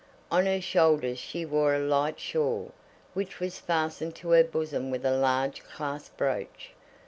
[0.31, 2.71] On her shoulders she wore a light shawl,
[3.13, 6.71] which was fastened to her bosom with a large clasp brooch.